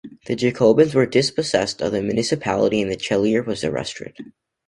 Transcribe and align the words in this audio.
The 0.25 0.35
Jacobins 0.35 0.95
were 0.95 1.05
dispossessed 1.05 1.79
of 1.79 1.91
the 1.91 2.01
municipality 2.01 2.81
and 2.81 2.91
Chalier 2.99 3.43
was 3.43 3.63
arrested. 3.63 4.17